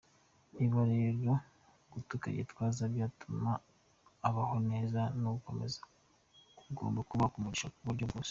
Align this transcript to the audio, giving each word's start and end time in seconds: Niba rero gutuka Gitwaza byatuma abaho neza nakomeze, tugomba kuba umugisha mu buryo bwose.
Niba 0.57 0.79
rero 0.93 1.31
gutuka 1.91 2.25
Gitwaza 2.37 2.83
byatuma 2.93 3.51
abaho 4.27 4.57
neza 4.69 4.99
nakomeze, 5.21 5.79
tugomba 6.65 6.99
kuba 7.09 7.25
umugisha 7.37 7.67
mu 7.75 7.83
buryo 7.89 8.05
bwose. 8.09 8.19